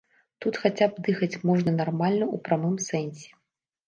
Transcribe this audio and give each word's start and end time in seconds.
Тут 0.43 0.55
хаця 0.61 0.85
б 0.93 1.03
дыхаць 1.07 1.39
можна 1.49 1.73
нармальна 1.81 2.25
ў 2.25 2.43
прамым 2.47 2.75
сэнсе. 2.87 3.29